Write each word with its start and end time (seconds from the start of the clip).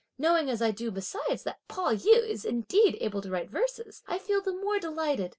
Knowing 0.17 0.49
as 0.49 0.63
I 0.63 0.71
do 0.71 0.89
besides 0.89 1.43
that 1.43 1.59
Pao 1.67 1.91
yü 1.93 2.27
is, 2.27 2.43
indeed, 2.43 2.97
able 3.01 3.21
to 3.21 3.29
write 3.29 3.51
verses, 3.51 4.01
I 4.07 4.17
feel 4.17 4.41
the 4.41 4.51
more 4.51 4.79
delighted! 4.79 5.29